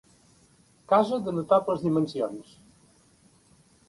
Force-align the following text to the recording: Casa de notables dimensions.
Casa 0.93 1.19
de 1.27 1.33
notables 1.35 1.83
dimensions. 1.87 2.55